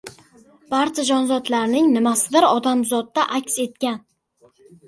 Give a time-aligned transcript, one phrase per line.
[0.71, 4.01] •Barcha jonzotlarning nimasidir odamzodda aks etgan.